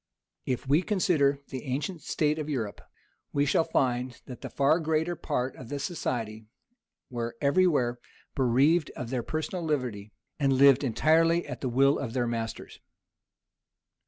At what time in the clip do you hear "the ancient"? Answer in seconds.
1.49-2.01